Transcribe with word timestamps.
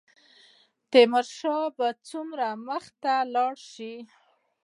تیمورشاه 0.91 1.65
به 1.77 1.87
څومره 2.09 2.47
مخته 2.67 3.13
ولاړ 3.25 3.53
شي. 3.71 3.93